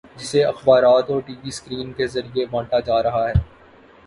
[0.15, 3.33] جسے اخبارات اور ٹی وی سکرین کے ذریعے بانٹا جا رہا ہے۔